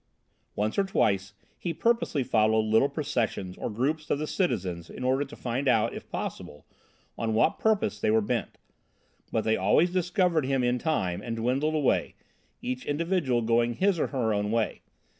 [0.55, 5.23] Once or twice he purposely followed little processions or groups of the citizens in order
[5.23, 6.65] to find out, if possible,
[7.19, 8.57] on what purpose they were bent;
[9.31, 12.15] but they always discovered him in time and dwindled away,
[12.63, 14.81] each individual going his or her own way.